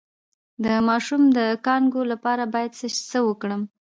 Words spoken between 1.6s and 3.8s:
کانګو لپاره باید څه وکړم؟